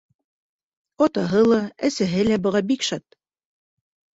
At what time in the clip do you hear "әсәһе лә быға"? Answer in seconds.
1.91-2.63